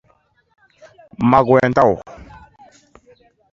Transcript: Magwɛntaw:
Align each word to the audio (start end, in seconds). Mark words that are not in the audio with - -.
Magwɛntaw: 1.29 1.93